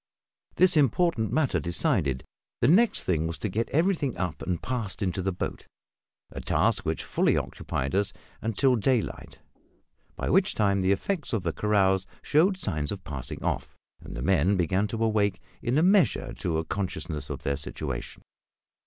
This 0.55 0.75
important 0.75 1.31
matter 1.31 1.59
decided, 1.59 2.23
the 2.59 2.67
next 2.67 3.03
thing 3.03 3.27
was 3.27 3.37
to 3.37 3.47
get 3.49 3.69
everything 3.69 4.17
up 4.17 4.41
and 4.41 4.59
passed 4.59 5.03
into 5.03 5.21
the 5.21 5.31
boat 5.31 5.67
a 6.31 6.41
task 6.41 6.87
which 6.87 7.03
fully 7.03 7.37
occupied 7.37 7.93
us 7.93 8.11
until 8.41 8.75
daylight; 8.75 9.37
by 10.15 10.27
which 10.27 10.55
time 10.55 10.81
the 10.81 10.91
effects 10.91 11.33
of 11.33 11.43
the 11.43 11.53
carouse 11.53 12.07
showed 12.23 12.57
signs 12.57 12.91
of 12.91 13.03
passing 13.03 13.43
off, 13.43 13.75
and 14.03 14.15
the 14.17 14.23
men 14.23 14.57
began 14.57 14.87
to 14.87 15.03
awake 15.03 15.39
in 15.61 15.77
a 15.77 15.83
measure 15.83 16.33
to 16.33 16.57
a 16.57 16.65
consciousness 16.65 17.29
of 17.29 17.43
their 17.43 17.55
situation. 17.55 18.23